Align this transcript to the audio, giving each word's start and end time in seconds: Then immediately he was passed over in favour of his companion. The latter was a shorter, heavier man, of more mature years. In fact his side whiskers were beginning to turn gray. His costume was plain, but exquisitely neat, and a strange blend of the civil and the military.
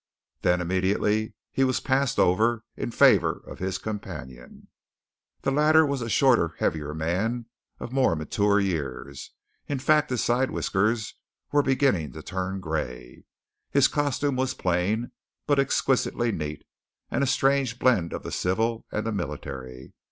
Then 0.41 0.61
immediately 0.61 1.35
he 1.51 1.63
was 1.63 1.79
passed 1.79 2.17
over 2.17 2.63
in 2.75 2.89
favour 2.89 3.43
of 3.45 3.59
his 3.59 3.77
companion. 3.77 4.67
The 5.43 5.51
latter 5.51 5.85
was 5.85 6.01
a 6.01 6.09
shorter, 6.09 6.55
heavier 6.57 6.95
man, 6.95 7.45
of 7.79 7.91
more 7.91 8.15
mature 8.15 8.59
years. 8.59 9.29
In 9.67 9.77
fact 9.77 10.09
his 10.09 10.23
side 10.23 10.49
whiskers 10.49 11.13
were 11.51 11.61
beginning 11.61 12.13
to 12.13 12.23
turn 12.23 12.61
gray. 12.61 13.25
His 13.69 13.87
costume 13.87 14.37
was 14.37 14.55
plain, 14.55 15.11
but 15.45 15.59
exquisitely 15.59 16.31
neat, 16.31 16.63
and 17.11 17.23
a 17.23 17.27
strange 17.27 17.77
blend 17.77 18.11
of 18.11 18.23
the 18.23 18.31
civil 18.31 18.87
and 18.91 19.05
the 19.05 19.11
military. 19.11 19.93